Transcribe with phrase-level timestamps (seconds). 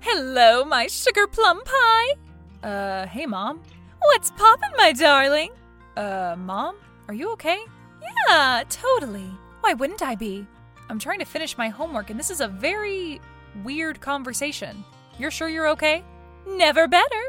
[0.00, 2.14] Hello, my sugar plum pie.
[2.64, 3.60] Uh, hey, Mom.
[4.00, 5.52] What's poppin', my darling?
[5.96, 6.74] Uh, Mom?
[7.06, 7.60] Are you okay?
[8.28, 9.30] Yeah, totally.
[9.60, 10.44] Why wouldn't I be?
[10.88, 13.20] I'm trying to finish my homework, and this is a very
[13.62, 14.84] weird conversation.
[15.16, 16.02] You're sure you're okay?
[16.44, 17.22] Never better.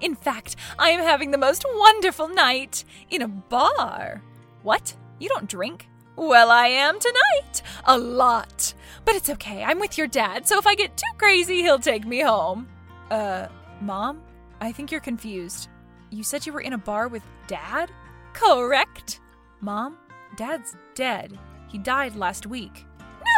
[0.00, 4.22] In fact, I am having the most wonderful night in a bar.
[4.64, 4.92] What?
[5.20, 5.86] You don't drink?
[6.16, 7.62] Well, I am tonight.
[7.84, 8.74] A lot.
[9.04, 9.64] But it's okay.
[9.64, 12.68] I'm with your dad, so if I get too crazy, he'll take me home.
[13.10, 13.48] Uh,
[13.80, 14.22] Mom?
[14.60, 15.68] I think you're confused.
[16.10, 17.90] You said you were in a bar with Dad?
[18.34, 19.20] Correct.
[19.60, 19.96] Mom,
[20.36, 21.38] Dad's dead.
[21.68, 22.86] He died last week.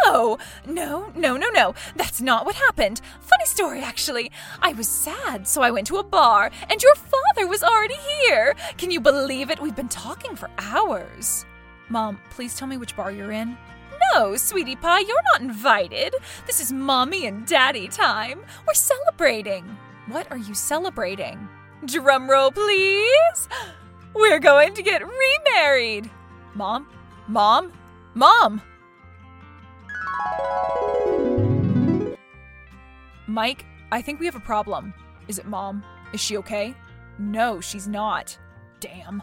[0.05, 1.75] No, no, no, no, no.
[1.97, 3.01] That's not what happened.
[3.21, 4.31] Funny story, actually.
[4.61, 8.57] I was sad, so I went to a bar, and your father was already here.
[8.77, 9.61] Can you believe it?
[9.61, 11.47] We've been talking for hours.
[11.89, 13.57] Mom, please tell me which bar you're in.
[14.13, 16.15] No, sweetie pie, you're not invited.
[16.47, 18.41] This is mommy and daddy time.
[18.67, 19.65] We're celebrating.
[20.09, 21.49] What are you celebrating?
[21.85, 23.49] Drum roll, please.
[24.15, 26.11] We're going to get remarried.
[26.55, 26.87] Mom?
[27.27, 27.73] Mom?
[28.15, 28.63] Mom!
[33.27, 34.95] Mike, I think we have a problem.
[35.27, 35.83] Is it mom?
[36.13, 36.75] Is she okay?
[37.19, 38.39] No, she's not.
[38.79, 39.23] Damn.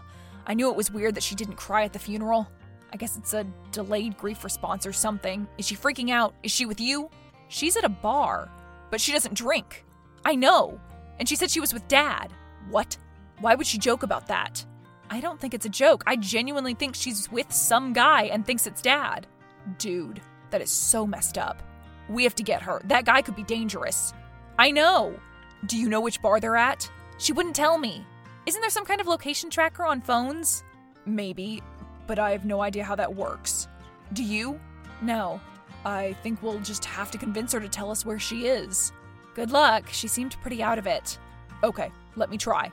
[0.51, 2.45] I knew it was weird that she didn't cry at the funeral.
[2.91, 5.47] I guess it's a delayed grief response or something.
[5.57, 6.35] Is she freaking out?
[6.43, 7.09] Is she with you?
[7.47, 8.51] She's at a bar,
[8.89, 9.85] but she doesn't drink.
[10.25, 10.77] I know.
[11.19, 12.33] And she said she was with dad.
[12.69, 12.97] What?
[13.39, 14.65] Why would she joke about that?
[15.09, 16.03] I don't think it's a joke.
[16.05, 19.27] I genuinely think she's with some guy and thinks it's dad.
[19.77, 21.63] Dude, that is so messed up.
[22.09, 22.81] We have to get her.
[22.83, 24.11] That guy could be dangerous.
[24.59, 25.17] I know.
[25.67, 26.91] Do you know which bar they're at?
[27.19, 28.05] She wouldn't tell me.
[28.51, 30.65] Isn't there some kind of location tracker on phones?
[31.05, 31.63] Maybe,
[32.05, 33.69] but I have no idea how that works.
[34.11, 34.59] Do you?
[35.01, 35.39] No.
[35.85, 38.91] I think we'll just have to convince her to tell us where she is.
[39.35, 39.87] Good luck.
[39.89, 41.17] She seemed pretty out of it.
[41.63, 42.69] Okay, let me try.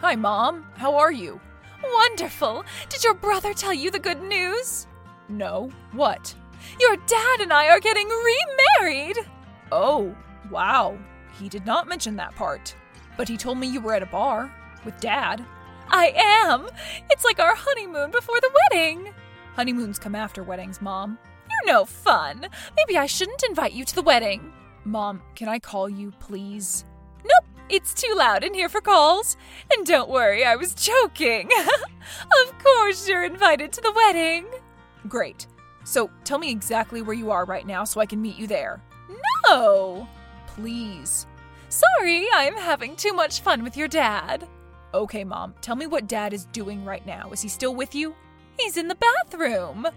[0.00, 0.66] Hi, Mom.
[0.74, 1.40] How are you?
[1.80, 2.64] Wonderful.
[2.88, 4.88] Did your brother tell you the good news?
[5.28, 5.70] No.
[5.92, 6.34] What?
[6.80, 9.18] Your dad and I are getting remarried.
[9.70, 10.12] Oh,
[10.50, 10.98] wow.
[11.38, 12.74] He did not mention that part.
[13.16, 14.52] But he told me you were at a bar
[14.84, 15.44] with dad.
[15.88, 16.66] I am.
[17.10, 19.12] It's like our honeymoon before the wedding.
[19.54, 21.18] Honeymoons come after weddings, Mom.
[21.48, 22.48] You're no fun.
[22.76, 24.52] Maybe I shouldn't invite you to the wedding.
[24.84, 26.84] Mom, can I call you, please?
[27.22, 29.36] Nope, it's too loud in here for calls.
[29.72, 31.50] And don't worry, I was joking.
[32.42, 34.46] of course, you're invited to the wedding.
[35.08, 35.46] Great.
[35.84, 38.82] So tell me exactly where you are right now so I can meet you there.
[39.46, 40.08] No!
[40.54, 41.26] Please.
[41.68, 44.48] Sorry, I'm having too much fun with your dad.
[44.94, 47.30] Okay, Mom, tell me what Dad is doing right now.
[47.32, 48.14] Is he still with you?
[48.60, 49.88] He's in the bathroom.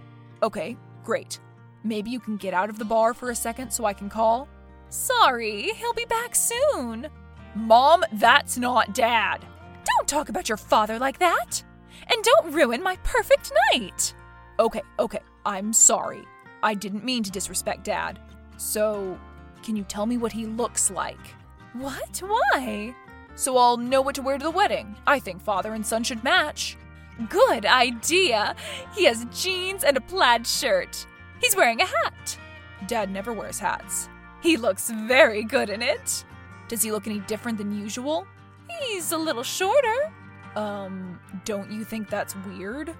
[0.42, 1.40] Okay, great.
[1.84, 4.48] Maybe you can get out of the bar for a second so I can call?
[4.90, 7.08] Sorry, he'll be back soon.
[7.54, 9.46] Mom, that's not Dad.
[9.86, 11.64] Don't talk about your father like that.
[12.10, 14.16] And don't ruin my perfect night.
[14.60, 16.24] Okay, okay, I'm sorry.
[16.64, 18.20] I didn't mean to disrespect Dad.
[18.58, 19.20] So,
[19.68, 21.20] can you tell me what he looks like?
[21.74, 22.20] What?
[22.20, 22.96] Why?
[23.36, 24.96] So I'll know what to wear to the wedding.
[25.06, 26.78] I think father and son should match.
[27.28, 28.56] Good idea.
[28.96, 31.06] He has jeans and a plaid shirt.
[31.42, 32.38] He's wearing a hat.
[32.88, 34.08] Dad never wears hats.
[34.42, 36.24] He looks very good in it.
[36.70, 38.26] Does he look any different than usual?
[38.80, 40.14] He's a little shorter.
[40.56, 42.96] Um, don't you think that's weird?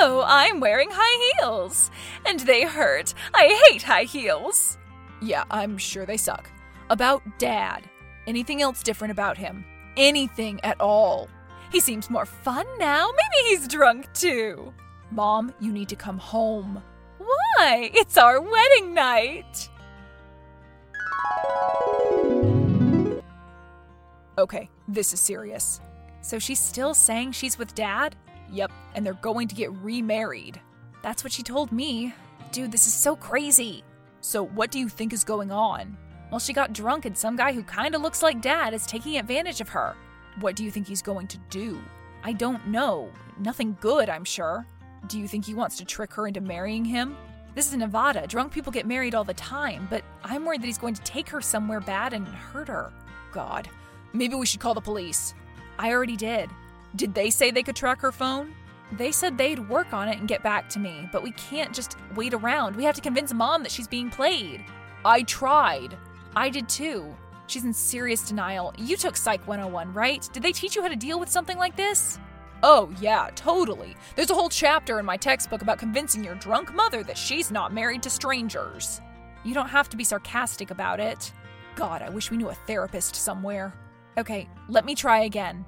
[0.00, 1.92] No, I'm wearing high heels.
[2.26, 3.14] And they hurt.
[3.32, 4.78] I hate high heels.
[5.22, 6.50] Yeah, I'm sure they suck.
[6.90, 7.88] About Dad.
[8.26, 9.64] Anything else different about him?
[9.96, 11.28] Anything at all?
[11.70, 13.08] He seems more fun now.
[13.08, 14.74] Maybe he's drunk too.
[15.12, 16.82] Mom, you need to come home.
[17.18, 17.90] Why?
[17.94, 19.68] It's our wedding night.
[24.38, 25.80] Okay, this is serious.
[26.20, 28.16] So she's still saying she's with dad?
[28.50, 30.60] Yep, and they're going to get remarried.
[31.02, 32.12] That's what she told me.
[32.50, 33.84] Dude, this is so crazy.
[34.22, 35.98] So, what do you think is going on?
[36.30, 39.60] Well, she got drunk, and some guy who kinda looks like dad is taking advantage
[39.60, 39.96] of her.
[40.40, 41.82] What do you think he's going to do?
[42.22, 43.10] I don't know.
[43.40, 44.64] Nothing good, I'm sure.
[45.08, 47.16] Do you think he wants to trick her into marrying him?
[47.56, 48.26] This is Nevada.
[48.28, 51.28] Drunk people get married all the time, but I'm worried that he's going to take
[51.28, 52.92] her somewhere bad and hurt her.
[53.32, 53.68] God.
[54.12, 55.34] Maybe we should call the police.
[55.80, 56.48] I already did.
[56.94, 58.54] Did they say they could track her phone?
[58.92, 61.96] They said they'd work on it and get back to me, but we can't just
[62.14, 62.76] wait around.
[62.76, 64.64] We have to convince mom that she's being played.
[65.04, 65.96] I tried.
[66.36, 67.14] I did too.
[67.46, 68.74] She's in serious denial.
[68.76, 70.28] You took Psych 101, right?
[70.32, 72.18] Did they teach you how to deal with something like this?
[72.62, 73.96] Oh, yeah, totally.
[74.14, 77.72] There's a whole chapter in my textbook about convincing your drunk mother that she's not
[77.72, 79.00] married to strangers.
[79.42, 81.32] You don't have to be sarcastic about it.
[81.74, 83.74] God, I wish we knew a therapist somewhere.
[84.16, 85.64] Okay, let me try again.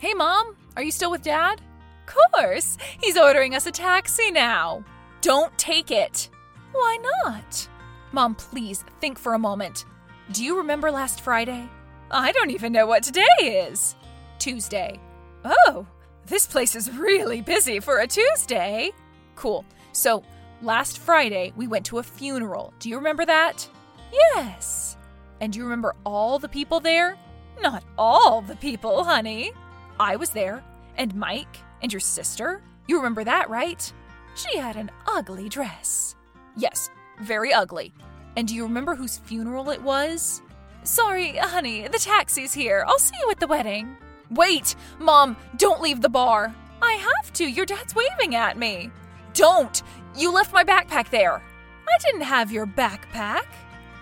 [0.00, 1.60] Hey, Mom, are you still with Dad?
[2.08, 4.82] Of course, he's ordering us a taxi now.
[5.20, 6.30] Don't take it.
[6.72, 7.68] Why not?
[8.10, 9.84] Mom, please think for a moment.
[10.32, 11.68] Do you remember last Friday?
[12.10, 13.94] I don't even know what today is.
[14.38, 14.98] Tuesday.
[15.44, 15.86] Oh,
[16.24, 18.92] this place is really busy for a Tuesday.
[19.36, 19.66] Cool.
[19.92, 20.24] So,
[20.62, 22.72] last Friday, we went to a funeral.
[22.78, 23.68] Do you remember that?
[24.10, 24.96] Yes.
[25.42, 27.18] And do you remember all the people there?
[27.60, 29.52] Not all the people, honey.
[30.00, 30.64] I was there,
[30.96, 32.62] and Mike, and your sister.
[32.88, 33.92] You remember that, right?
[34.34, 36.16] She had an ugly dress.
[36.56, 36.88] Yes,
[37.20, 37.92] very ugly.
[38.34, 40.40] And do you remember whose funeral it was?
[40.84, 42.82] Sorry, honey, the taxi's here.
[42.88, 43.94] I'll see you at the wedding.
[44.30, 44.74] Wait!
[44.98, 46.54] Mom, don't leave the bar.
[46.80, 47.44] I have to.
[47.44, 48.90] Your dad's waving at me.
[49.34, 49.82] Don't!
[50.16, 51.42] You left my backpack there.
[51.86, 53.44] I didn't have your backpack.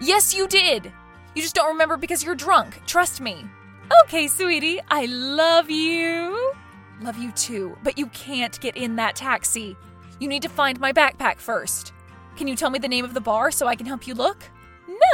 [0.00, 0.92] Yes, you did.
[1.34, 2.80] You just don't remember because you're drunk.
[2.86, 3.46] Trust me.
[4.04, 6.52] Okay, sweetie, I love you.
[7.00, 9.76] Love you too, but you can't get in that taxi.
[10.20, 11.92] You need to find my backpack first.
[12.36, 14.42] Can you tell me the name of the bar so I can help you look?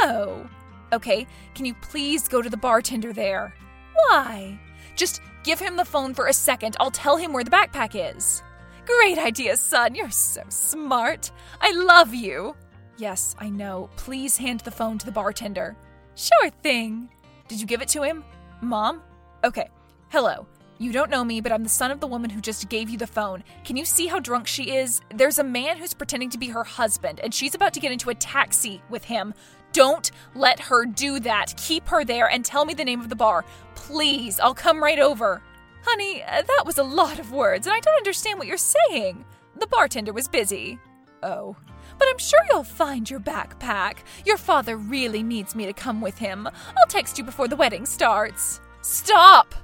[0.01, 0.49] No.
[0.93, 3.53] Okay, can you please go to the bartender there?
[3.93, 4.59] Why?
[4.95, 6.75] Just give him the phone for a second.
[6.79, 8.43] I'll tell him where the backpack is.
[8.85, 9.95] Great idea, son.
[9.95, 11.31] You're so smart.
[11.61, 12.55] I love you.
[12.97, 13.89] Yes, I know.
[13.97, 15.75] Please hand the phone to the bartender.
[16.15, 17.09] Sure thing.
[17.47, 18.23] Did you give it to him?
[18.65, 19.01] Mom?
[19.43, 19.69] Okay.
[20.09, 20.47] Hello.
[20.77, 22.97] You don't know me, but I'm the son of the woman who just gave you
[22.97, 23.43] the phone.
[23.63, 24.99] Can you see how drunk she is?
[25.13, 28.09] There's a man who's pretending to be her husband, and she's about to get into
[28.09, 29.33] a taxi with him.
[29.71, 31.53] Don't let her do that.
[31.57, 33.45] Keep her there and tell me the name of the bar.
[33.75, 35.41] Please, I'll come right over.
[35.85, 39.23] Honey, uh, that was a lot of words, and I don't understand what you're saying.
[39.57, 40.79] The bartender was busy.
[41.23, 41.55] Oh.
[41.97, 43.99] But I'm sure you'll find your backpack.
[44.25, 46.47] Your father really needs me to come with him.
[46.47, 48.59] I'll text you before the wedding starts.
[48.81, 49.55] Stop!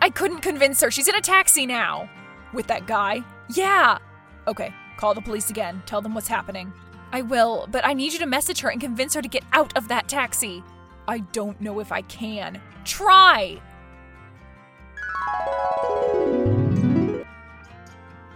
[0.00, 0.90] I couldn't convince her.
[0.90, 2.08] She's in a taxi now.
[2.52, 3.22] With that guy?
[3.54, 3.98] Yeah.
[4.46, 5.82] Okay, call the police again.
[5.86, 6.72] Tell them what's happening.
[7.12, 9.76] I will, but I need you to message her and convince her to get out
[9.76, 10.62] of that taxi.
[11.08, 12.60] I don't know if I can.
[12.84, 13.60] Try!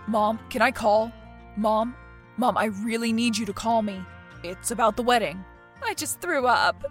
[0.09, 1.13] Mom, can I call?
[1.59, 1.95] Mom?
[2.39, 4.01] Mom, I really need you to call me.
[4.43, 5.45] It's about the wedding.
[5.83, 6.83] I just threw up.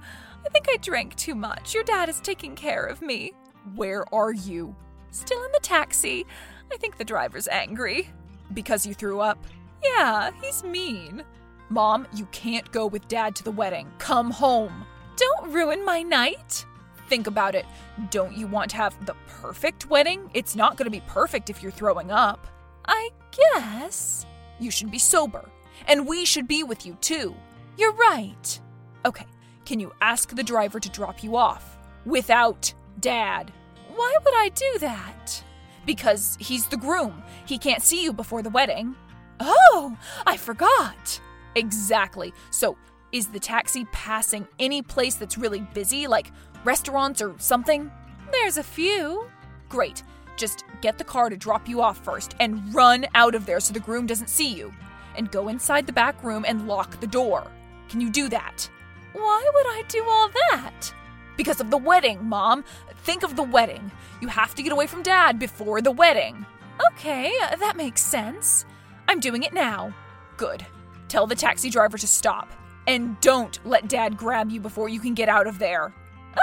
[0.45, 1.73] I think I drank too much.
[1.73, 3.31] Your dad is taking care of me.
[3.73, 4.75] Where are you?
[5.09, 6.27] Still in the taxi.
[6.71, 8.07] I think the driver's angry.
[8.53, 9.43] Because you threw up?
[9.83, 11.23] Yeah, he's mean.
[11.69, 13.91] Mom, you can't go with dad to the wedding.
[13.97, 14.85] Come home.
[15.15, 16.67] Don't ruin my night.
[17.09, 17.65] Think about it.
[18.11, 20.29] Don't you want to have the perfect wedding?
[20.35, 22.45] It's not going to be perfect if you're throwing up.
[22.87, 24.25] I guess.
[24.59, 25.49] You should be sober.
[25.87, 27.35] And we should be with you too.
[27.77, 28.59] You're right.
[29.05, 29.25] Okay,
[29.65, 31.77] can you ask the driver to drop you off?
[32.05, 33.51] Without dad.
[33.95, 35.43] Why would I do that?
[35.85, 37.23] Because he's the groom.
[37.45, 38.95] He can't see you before the wedding.
[39.39, 41.21] Oh, I forgot.
[41.55, 42.33] Exactly.
[42.49, 42.77] So,
[43.11, 46.31] is the taxi passing any place that's really busy, like
[46.63, 47.91] restaurants or something?
[48.31, 49.27] There's a few.
[49.69, 50.03] Great.
[50.37, 53.73] Just get the car to drop you off first and run out of there so
[53.73, 54.73] the groom doesn't see you.
[55.15, 57.51] And go inside the back room and lock the door.
[57.89, 58.69] Can you do that?
[59.13, 60.93] Why would I do all that?
[61.35, 62.63] Because of the wedding, Mom.
[63.03, 63.91] Think of the wedding.
[64.21, 66.45] You have to get away from Dad before the wedding.
[66.91, 68.65] Okay, that makes sense.
[69.07, 69.93] I'm doing it now.
[70.35, 70.65] Good.
[71.07, 72.51] Tell the taxi driver to stop.
[72.85, 75.93] And don't let Dad grab you before you can get out of there.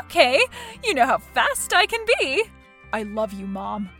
[0.04, 0.40] Okay,
[0.82, 2.44] you know how fast I can be.
[2.94, 3.90] I love you, Mom.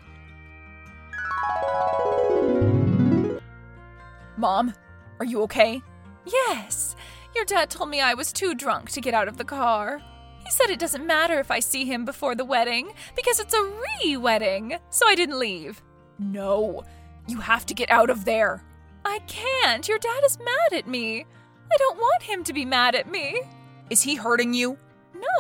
[4.37, 4.73] Mom,
[5.19, 5.83] are you okay?
[6.25, 6.95] Yes.
[7.35, 10.01] Your dad told me I was too drunk to get out of the car.
[10.45, 13.73] He said it doesn't matter if I see him before the wedding because it's a
[14.05, 15.83] re wedding, so I didn't leave.
[16.21, 16.85] No,
[17.27, 18.63] you have to get out of there.
[19.05, 19.89] I can't.
[19.89, 21.23] Your dad is mad at me.
[21.73, 23.43] I don't want him to be mad at me.
[23.91, 24.79] Is he hurting you?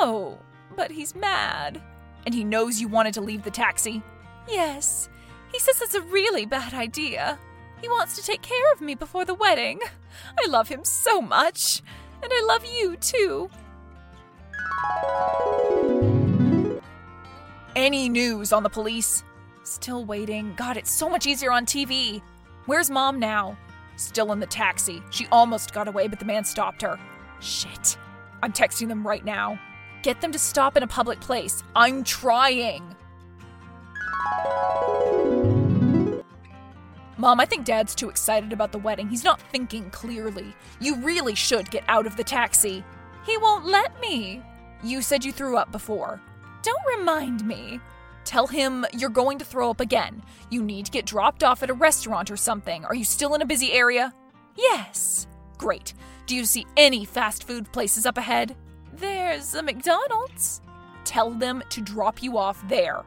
[0.00, 0.40] No,
[0.74, 1.80] but he's mad.
[2.26, 4.02] And he knows you wanted to leave the taxi?
[4.48, 5.08] Yes.
[5.52, 7.38] He says it's a really bad idea.
[7.80, 9.80] He wants to take care of me before the wedding.
[10.42, 11.82] I love him so much.
[12.22, 13.50] And I love you too.
[17.76, 19.24] Any news on the police?
[19.64, 20.54] Still waiting.
[20.56, 22.22] God, it's so much easier on TV.
[22.66, 23.58] Where's mom now?
[23.96, 25.02] Still in the taxi.
[25.10, 26.98] She almost got away, but the man stopped her.
[27.40, 27.98] Shit.
[28.42, 29.58] I'm texting them right now.
[30.04, 31.62] Get them to stop in a public place.
[31.74, 32.94] I'm trying.
[37.16, 39.08] Mom, I think Dad's too excited about the wedding.
[39.08, 40.54] He's not thinking clearly.
[40.78, 42.84] You really should get out of the taxi.
[43.24, 44.42] He won't let me.
[44.82, 46.20] You said you threw up before.
[46.62, 47.80] Don't remind me.
[48.26, 50.22] Tell him you're going to throw up again.
[50.50, 52.84] You need to get dropped off at a restaurant or something.
[52.84, 54.12] Are you still in a busy area?
[54.54, 55.26] Yes.
[55.56, 55.94] Great.
[56.26, 58.54] Do you see any fast food places up ahead?
[58.96, 60.60] There's a McDonald's.
[61.04, 63.02] Tell them to drop you off there.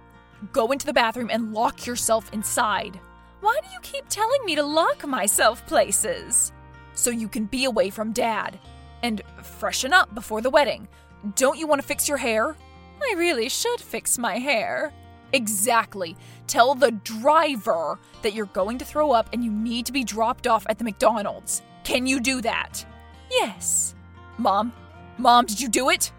[0.51, 2.99] Go into the bathroom and lock yourself inside.
[3.39, 6.51] Why do you keep telling me to lock myself places?
[6.93, 8.59] So you can be away from Dad.
[9.01, 10.87] And freshen up before the wedding.
[11.35, 12.55] Don't you want to fix your hair?
[13.01, 14.91] I really should fix my hair.
[15.31, 16.17] Exactly.
[16.47, 20.47] Tell the driver that you're going to throw up and you need to be dropped
[20.47, 21.61] off at the McDonald's.
[21.83, 22.85] Can you do that?
[23.29, 23.95] Yes.
[24.37, 24.73] Mom?
[25.17, 26.11] Mom, did you do it?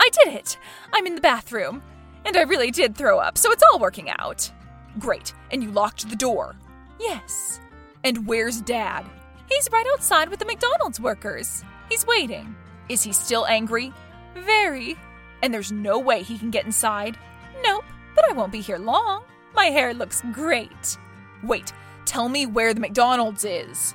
[0.00, 0.58] I did it.
[0.92, 1.82] I'm in the bathroom.
[2.24, 4.50] And I really did throw up, so it's all working out.
[4.98, 5.32] Great.
[5.52, 6.56] And you locked the door?
[6.98, 7.60] Yes.
[8.02, 9.04] And where's Dad?
[9.48, 11.62] He's right outside with the McDonald's workers.
[11.88, 12.56] He's waiting.
[12.88, 13.92] Is he still angry?
[14.34, 14.96] Very.
[15.42, 17.16] And there's no way he can get inside?
[17.62, 17.84] Nope,
[18.16, 19.22] but I won't be here long.
[19.54, 20.98] My hair looks great.
[21.44, 21.72] Wait,
[22.04, 23.94] tell me where the McDonald's is.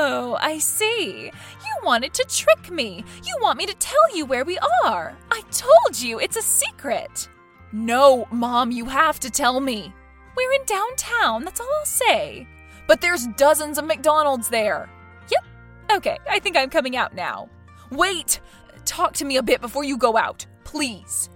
[0.00, 1.24] Oh, I see.
[1.24, 3.04] You wanted to trick me.
[3.24, 5.16] You want me to tell you where we are.
[5.32, 7.28] I told you it's a secret.
[7.72, 9.92] No, Mom, you have to tell me.
[10.36, 12.46] We're in downtown, that's all I'll say.
[12.86, 14.88] But there's dozens of McDonald's there.
[15.32, 15.96] Yep.
[15.96, 17.48] Okay, I think I'm coming out now.
[17.90, 18.38] Wait!
[18.84, 21.28] Talk to me a bit before you go out, please.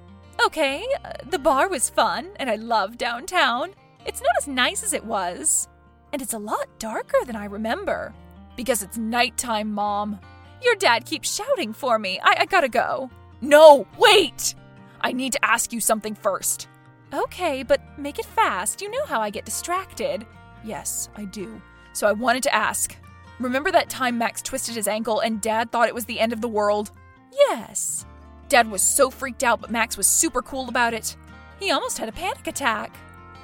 [0.47, 3.75] Okay, uh, the bar was fun, and I love downtown.
[4.07, 5.67] It's not as nice as it was.
[6.13, 8.15] And it's a lot darker than I remember.
[8.57, 10.21] Because it's nighttime, Mom.
[10.63, 12.21] Your dad keeps shouting for me.
[12.23, 13.11] I, I gotta go.
[13.41, 14.55] No, wait!
[15.01, 16.69] I need to ask you something first.
[17.13, 18.81] Okay, but make it fast.
[18.81, 20.25] You know how I get distracted.
[20.65, 21.61] Yes, I do.
[21.93, 22.97] So I wanted to ask
[23.41, 26.41] remember that time Max twisted his ankle and Dad thought it was the end of
[26.41, 26.93] the world?
[27.33, 28.07] Yes.
[28.49, 31.17] Dad was so freaked out, but Max was super cool about it.
[31.59, 32.95] He almost had a panic attack.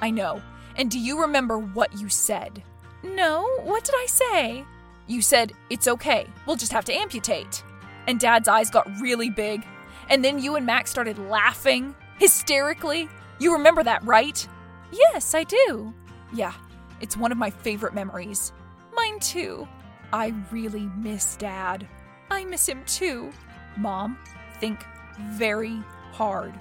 [0.01, 0.41] I know.
[0.77, 2.63] And do you remember what you said?
[3.03, 4.65] No, what did I say?
[5.09, 7.63] You said, It's okay, we'll just have to amputate.
[8.05, 9.65] And Dad's eyes got really big.
[10.07, 13.09] And then you and Max started laughing, hysterically.
[13.39, 14.47] You remember that, right?
[14.91, 15.95] Yes, I do.
[16.31, 16.53] Yeah,
[17.01, 18.53] it's one of my favorite memories.
[18.95, 19.67] Mine too.
[20.13, 21.87] I really miss Dad.
[22.29, 23.31] I miss him too.
[23.77, 24.15] Mom,
[24.59, 24.85] think
[25.31, 26.53] very hard.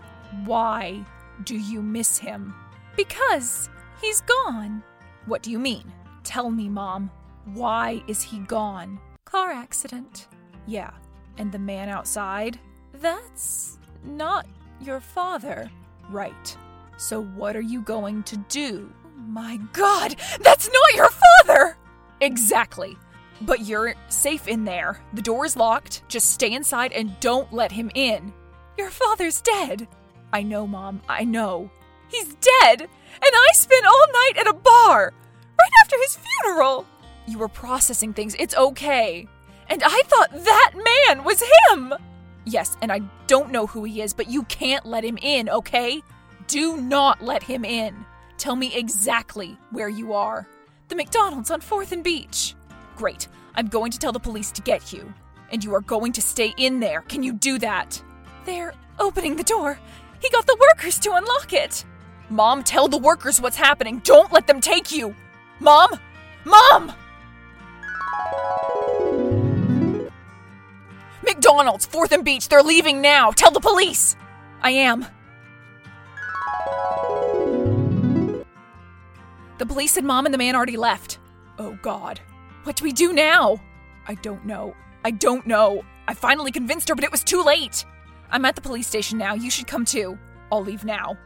[0.46, 1.04] Why
[1.44, 2.54] do you miss him?
[2.96, 3.68] Because
[4.00, 4.82] he's gone.
[5.26, 5.92] What do you mean?
[6.24, 7.10] Tell me, Mom.
[7.54, 9.00] Why is he gone?
[9.24, 10.28] Car accident.
[10.66, 10.90] Yeah.
[11.36, 12.58] And the man outside?
[12.94, 14.46] That's not
[14.80, 15.70] your father.
[16.10, 16.56] Right.
[16.96, 18.92] So what are you going to do?
[19.16, 21.76] My god, that's not your father!
[22.20, 22.96] Exactly.
[23.40, 25.00] But you're safe in there.
[25.12, 26.02] The door is locked.
[26.08, 28.32] Just stay inside and don't let him in.
[28.76, 29.86] Your father's dead.
[30.32, 31.02] I know, Mom.
[31.08, 31.70] I know.
[32.08, 32.80] He's dead!
[32.80, 32.90] And
[33.22, 35.12] I spent all night at a bar!
[35.58, 36.86] Right after his funeral!
[37.28, 38.34] You were processing things.
[38.38, 39.28] It's okay.
[39.68, 41.92] And I thought that man was him!
[42.46, 46.02] Yes, and I don't know who he is, but you can't let him in, okay?
[46.46, 48.06] Do not let him in.
[48.38, 50.48] Tell me exactly where you are.
[50.88, 52.54] The McDonald's on 4th and Beach.
[52.96, 53.28] Great.
[53.54, 55.12] I'm going to tell the police to get you.
[55.52, 57.02] And you are going to stay in there.
[57.02, 58.02] Can you do that?
[58.46, 59.78] They're opening the door.
[60.22, 61.84] He got the workers to unlock it.
[62.30, 64.00] Mom, tell the workers what's happening.
[64.02, 65.14] Don't let them take you.
[65.60, 65.90] Mom!
[66.46, 66.94] Mom!
[71.38, 73.30] McDonald's, 4th and Beach, they're leaving now.
[73.30, 74.16] Tell the police.
[74.60, 75.06] I am.
[79.58, 81.20] The police said Mom and the man already left.
[81.60, 82.20] Oh, God.
[82.64, 83.60] What do we do now?
[84.08, 84.74] I don't know.
[85.04, 85.84] I don't know.
[86.08, 87.84] I finally convinced her, but it was too late.
[88.32, 89.34] I'm at the police station now.
[89.34, 90.18] You should come too.
[90.50, 91.16] I'll leave now.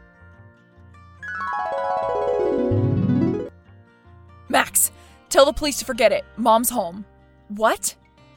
[4.51, 4.93] Max,
[5.31, 6.27] tell the police to forget it.
[6.37, 7.07] Mom's home.
[7.49, 7.95] What?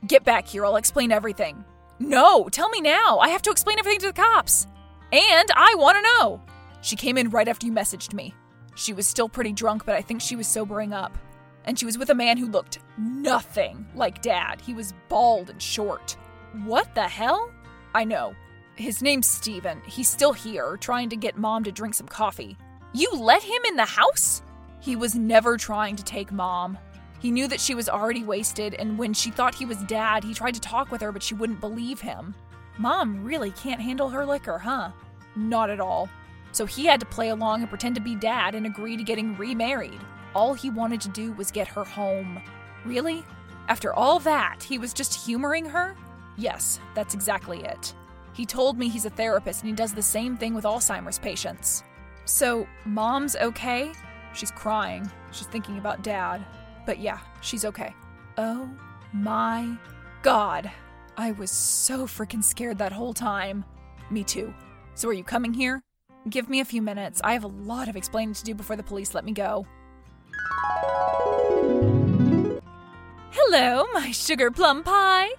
[0.08, 0.66] Get back here.
[0.66, 1.64] I'll explain everything.
[2.00, 3.20] No, tell me now.
[3.20, 4.68] I have to explain everything to the cops.
[5.12, 6.42] And I want to know.
[6.82, 8.34] She came in right after you messaged me.
[8.76, 11.18] She was still pretty drunk, but I think she was sobering up
[11.66, 14.62] and she was with a man who looked nothing like Dad.
[14.62, 16.16] He was bald and short.
[16.64, 17.52] What the hell?
[17.94, 18.36] I know.
[18.76, 19.82] His name's Steven.
[19.86, 22.58] He's still here, trying to get Mom to drink some coffee.
[22.94, 24.42] You let him in the house?
[24.80, 26.78] He was never trying to take Mom.
[27.26, 30.32] He knew that she was already wasted, and when she thought he was dad, he
[30.32, 32.36] tried to talk with her, but she wouldn't believe him.
[32.78, 34.92] Mom really can't handle her liquor, huh?
[35.36, 36.08] Not at all.
[36.52, 39.36] So he had to play along and pretend to be dad and agree to getting
[39.38, 40.00] remarried.
[40.36, 42.40] All he wanted to do was get her home.
[42.86, 43.26] Really?
[43.70, 45.96] After all that, he was just humoring her?
[46.38, 47.96] Yes, that's exactly it.
[48.34, 51.84] He told me he's a therapist and he does the same thing with Alzheimer's patients.
[52.26, 53.94] So, mom's okay?
[54.36, 55.10] She's crying.
[55.32, 56.46] She's thinking about dad.
[56.86, 57.94] But yeah, she's okay.
[58.38, 58.70] Oh
[59.14, 59.78] my
[60.22, 60.72] god.
[61.18, 63.64] I was so freaking scared that whole time.
[64.10, 64.54] Me too.
[64.96, 65.82] So, are you coming here?
[66.30, 67.22] Give me a few minutes.
[67.24, 69.66] I have a lot of explaining to do before the police let me go.
[73.32, 75.30] Hello, my sugar plum pie.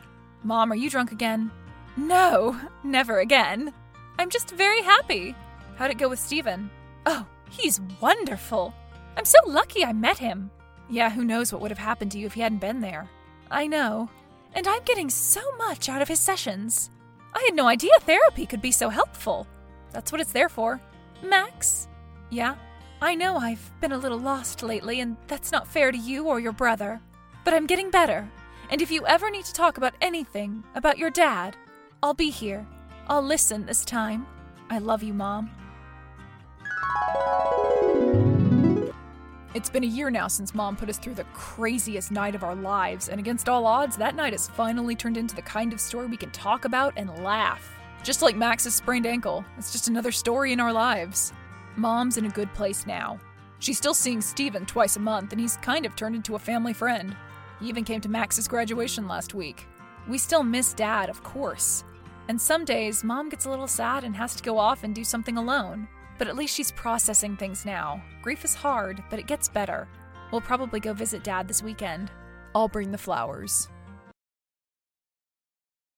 [0.43, 1.50] Mom, are you drunk again?
[1.97, 3.73] No, never again.
[4.19, 5.35] I'm just very happy.
[5.76, 6.71] How'd it go with Steven?
[7.05, 8.73] Oh, he's wonderful.
[9.17, 10.50] I'm so lucky I met him.
[10.88, 13.09] Yeah, who knows what would have happened to you if he hadn't been there.
[13.50, 14.09] I know.
[14.55, 16.90] And I'm getting so much out of his sessions.
[17.35, 19.47] I had no idea therapy could be so helpful.
[19.93, 20.81] That's what it's there for.
[21.23, 21.88] Max?
[22.31, 22.55] Yeah?
[23.02, 26.40] I know I've been a little lost lately, and that's not fair to you or
[26.40, 27.00] your brother.
[27.45, 28.28] But I'm getting better.
[28.71, 31.57] And if you ever need to talk about anything, about your dad,
[32.02, 32.66] I'll be here.
[33.09, 34.26] I'll listen this time.
[34.71, 35.50] I love you, Mom.
[39.57, 42.55] It's been a year now since Mom put us through the craziest night of our
[42.55, 46.07] lives, and against all odds, that night has finally turned into the kind of story
[46.09, 47.67] we can talk about and laugh.
[48.03, 51.33] Just like Max's sprained ankle, it's just another story in our lives.
[51.75, 53.19] Mom's in a good place now.
[53.59, 56.75] She's still seeing Steven twice a month, and he's kind of turned into a family
[56.75, 57.17] friend.
[57.59, 59.67] He even came to Max's graduation last week.
[60.07, 61.83] We still miss Dad, of course.
[62.29, 65.03] And some days, Mom gets a little sad and has to go off and do
[65.03, 65.89] something alone.
[66.18, 68.02] But at least she's processing things now.
[68.23, 69.88] Grief is hard, but it gets better.
[70.30, 72.11] We'll probably go visit Dad this weekend.
[72.54, 73.68] I'll bring the flowers.